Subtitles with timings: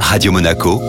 [0.00, 0.80] Radio Monaco,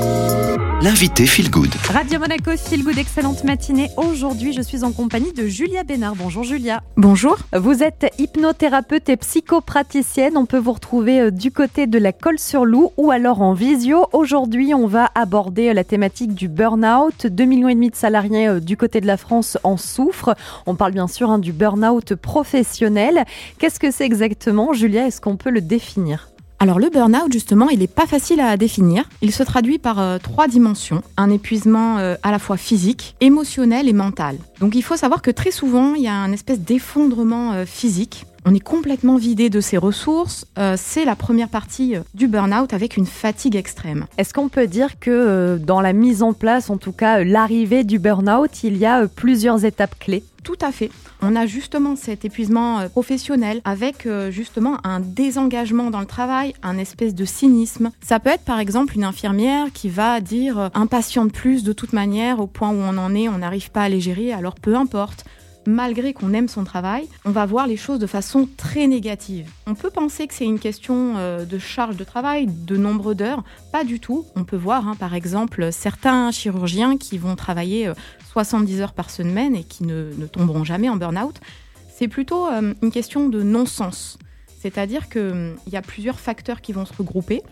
[0.82, 1.74] l'invité Feel Good.
[1.90, 3.90] Radio Monaco, Feel Good, excellente matinée.
[3.98, 6.16] Aujourd'hui, je suis en compagnie de Julia Bénard.
[6.16, 6.82] Bonjour Julia.
[6.96, 7.38] Bonjour.
[7.54, 10.38] Vous êtes hypnothérapeute et psychopraticienne.
[10.38, 13.54] On peut vous retrouver euh, du côté de la colle sur loup ou alors en
[13.54, 14.08] visio.
[14.14, 17.26] Aujourd'hui, on va aborder euh, la thématique du burn-out.
[17.26, 20.36] 2,5 millions et demi de salariés euh, du côté de la France en souffrent.
[20.68, 23.26] On parle bien sûr hein, du burn-out professionnel.
[23.60, 25.08] Qu'est-ce que c'est exactement, Julia?
[25.08, 26.30] Est-ce qu'on peut le définir?
[26.60, 29.04] Alors le burn-out, justement, il n'est pas facile à définir.
[29.22, 31.04] Il se traduit par euh, trois dimensions.
[31.16, 34.38] Un épuisement euh, à la fois physique, émotionnel et mental.
[34.60, 38.26] Donc il faut savoir que très souvent, il y a un espèce d'effondrement euh, physique.
[38.50, 40.46] On est complètement vidé de ses ressources.
[40.78, 44.06] c'est la première partie du burn-out avec une fatigue extrême.
[44.18, 48.00] Est-ce qu'on peut dire que dans la mise en place, en tout cas l'arrivée du
[48.00, 50.24] burn-out, il y a plusieurs étapes clés?
[50.48, 50.92] Tout à fait.
[51.22, 56.54] On a justement cet épuisement euh, professionnel avec euh, justement un désengagement dans le travail,
[56.64, 57.92] un espèce de cynisme.
[58.02, 61.66] Ça peut être par exemple une infirmière qui va dire euh, un patient de plus
[61.66, 64.32] de toute manière au point où on en est, on n'arrive pas à les gérer,
[64.32, 65.26] alors peu importe
[65.68, 69.52] malgré qu'on aime son travail, on va voir les choses de façon très négative.
[69.68, 73.44] On peut penser que c'est une question euh, de charge de travail, de nombre d'heures.
[73.74, 74.26] Pas du tout.
[74.38, 77.92] On peut voir, hein, par exemple, certains chirurgiens qui vont travailler
[78.32, 81.36] 70 euh, heures par semaine et qui ne, tomberont jamais en burn-out.
[81.94, 84.18] C'est plutôt euh, une question de non-sens.
[84.58, 87.44] C'est-à-dire qu'il y a plusieurs facteurs qui vont se regrouper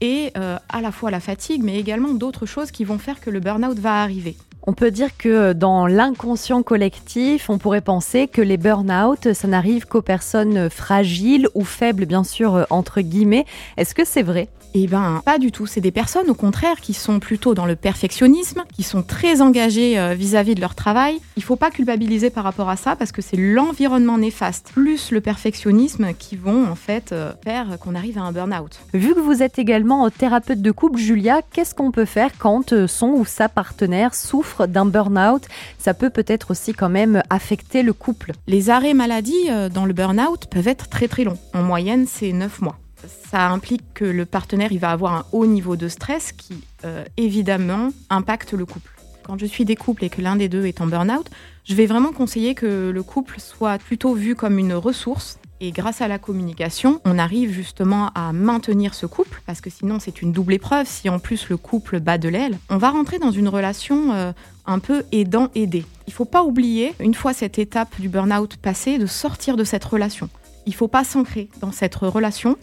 [0.00, 3.38] et à la fois la fatigue, mais également d'autres choses qui vont faire que le
[3.38, 4.36] burn-out va arriver.
[4.64, 9.86] On peut dire que dans l'inconscient collectif, on pourrait penser que les burn-out, ça n'arrive
[9.86, 13.44] qu'aux personnes fragiles ou faibles, bien sûr, entre guillemets.
[13.76, 14.48] Est-ce que c'est vrai?
[14.74, 15.66] Eh ben, pas du tout.
[15.66, 19.98] C'est des personnes, au contraire, qui sont plutôt dans le perfectionnisme, qui sont très engagées
[19.98, 21.20] euh, vis-à-vis de leur travail.
[21.36, 25.20] Il faut pas culpabiliser par rapport à ça parce que c'est l'environnement néfaste plus le
[25.20, 28.80] perfectionnisme qui vont en fait euh, faire qu'on arrive à un burn-out.
[28.94, 32.86] Vu que vous êtes également thérapeute de couple, Julia, qu'est-ce qu'on peut faire quand euh,
[32.86, 35.46] son ou sa partenaire souffre d'un burn-out
[35.78, 38.32] Ça peut peut-être aussi quand même affecter le couple.
[38.46, 41.38] Les arrêts maladie dans le burn-out peuvent être très très longs.
[41.54, 45.46] En moyenne, c'est 9 mois ça implique que le partenaire il va avoir un haut
[45.46, 48.90] niveau de stress qui, euh, évidemment, impacte le couple.
[49.22, 51.30] Quand je suis des couples et que l'un des deux est en burn-out,
[51.64, 55.38] je vais vraiment conseiller que le couple soit plutôt vu comme une ressource.
[55.64, 60.00] Et grâce à la communication, on arrive justement à maintenir ce couple, parce que sinon
[60.00, 60.88] c'est une double épreuve.
[60.88, 64.32] Si en plus le couple bat de l'aile, on va rentrer dans une relation euh,
[64.66, 65.86] un peu aidant-aidé.
[66.08, 69.62] Il ne faut pas oublier, une fois cette étape du burn-out passée, de sortir de
[69.62, 70.28] cette relation.
[70.66, 72.56] Il ne faut pas s'ancrer dans cette relation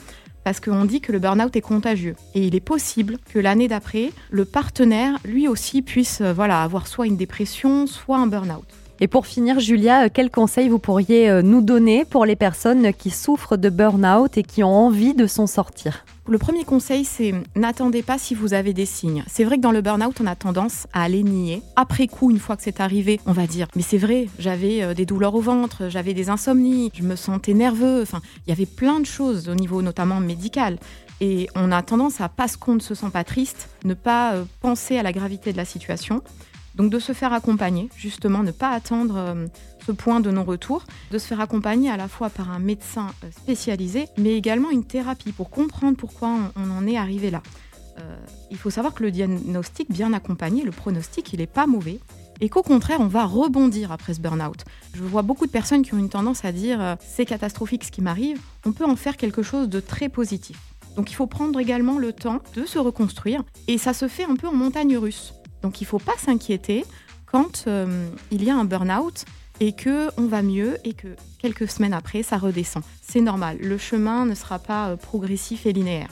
[0.44, 2.18] parce qu'on dit que le burn-out est contagieux.
[2.36, 6.88] Et il est possible que l'année d'après, le partenaire, lui aussi, puisse euh, voilà, avoir
[6.88, 8.68] soit une dépression, soit un burn-out.
[9.02, 12.94] Et pour finir, Julia, euh, quels conseils vous pourriez euh, nous donner pour les personnes
[12.94, 16.04] qui souffrent de burn-out et qui ont envie de s'en sortir?
[16.28, 19.24] Le premier conseil, c'est n'attendez pas si vous avez des signes.
[19.26, 21.64] C'est vrai que dans le burn-out, on a tendance à aller nier.
[21.78, 24.94] Après coup, une fois que c'est arrivé, on va dire Mais c'est vrai, j'avais euh,
[24.94, 28.02] des douleurs au ventre, j'avais des insomnies, je me sentais nerveux.
[28.02, 30.78] Enfin, il y avait plein de choses au niveau notamment médical.
[31.22, 34.98] Et on a tendance à, parce qu'on ne se sent pas triste, ne pas penser
[34.98, 36.22] à la gravité de la situation.
[36.76, 39.48] Donc de se faire accompagner, justement, ne pas attendre euh,
[39.86, 43.28] ce point de non-retour, de se faire accompagner à la fois par un médecin euh,
[43.32, 47.42] spécialisé, mais également une thérapie pour comprendre pourquoi on, en est arrivé là.
[48.00, 48.16] Euh,
[48.50, 52.00] il faut savoir que le diagnostic bien accompagné, le pronostic, il n'est pas mauvais
[52.42, 54.64] et qu'au contraire, on va rebondir après ce burn-out.
[54.94, 58.02] Je vois beaucoup de personnes qui ont une tendance à dire c'est catastrophique ce qui
[58.02, 60.58] m'arrive, on peut en faire quelque chose de très positif.
[60.96, 64.36] Donc il faut prendre également le temps de se reconstruire et ça se fait un
[64.36, 65.34] peu en montagne russe.
[65.62, 66.86] Donc il ne faut pas s'inquiéter
[67.26, 69.26] quand euh, il y a un burn-out
[69.60, 72.84] et que on va mieux et que quelques semaines après ça redescend.
[73.02, 76.10] C'est normal, le chemin ne sera pas euh, progressif et linéaire.